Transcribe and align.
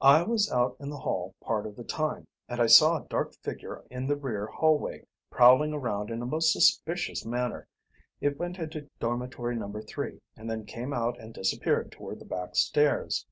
"I 0.00 0.22
was 0.22 0.52
out 0.52 0.76
in 0.78 0.88
the 0.88 0.98
hall 0.98 1.34
part 1.40 1.66
of 1.66 1.74
the 1.74 1.82
time, 1.82 2.28
and 2.48 2.60
I 2.60 2.66
saw 2.66 2.96
a 3.02 3.08
dark 3.08 3.34
figure 3.42 3.82
in 3.90 4.06
the 4.06 4.14
rear 4.14 4.46
hallway 4.46 5.04
prowling 5.30 5.72
around 5.72 6.10
in 6.12 6.22
a 6.22 6.26
most 6.26 6.52
suspicious 6.52 7.24
manner. 7.26 7.66
It 8.20 8.38
went 8.38 8.60
into 8.60 8.88
Dormitory 9.00 9.56
No. 9.56 9.72
3 9.84 10.20
and 10.36 10.48
then 10.48 10.64
came 10.64 10.92
out 10.92 11.18
and 11.20 11.34
disappeared 11.34 11.90
toward 11.90 12.20
the 12.20 12.24
back 12.24 12.54
stairs." 12.54 13.26